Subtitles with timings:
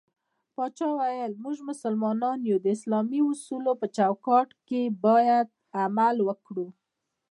[0.55, 5.47] پاچا وويل: موږ مسلمانان يو د اسلامي اصولو په چوکات کې بايد
[5.81, 6.67] عمل وکړو.